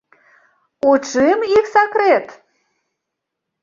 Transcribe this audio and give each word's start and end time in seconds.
У 0.93 0.95
чым 1.11 1.37
іх 1.59 1.71
сакрэт? 1.77 2.27